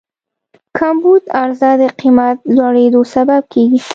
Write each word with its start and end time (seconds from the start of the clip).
کمبود 0.77 1.23
عرضه 1.41 1.71
د 1.81 1.83
قیمت 1.99 2.37
لوړېدو 2.55 3.01
سبب 3.15 3.41
کېږي. 3.53 3.79